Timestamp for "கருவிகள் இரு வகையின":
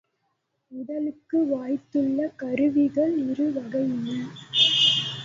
2.35-4.07